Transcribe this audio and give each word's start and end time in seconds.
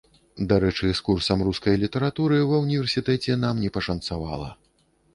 Дарэчы 0.53 0.89
з 0.99 1.03
курсам 1.09 1.43
рускай 1.49 1.79
літаратуры 1.85 2.41
ва 2.55 2.65
ўніверсітэце 2.65 3.39
нам 3.47 3.63
не 3.67 3.75
пашанцавала. 3.81 4.55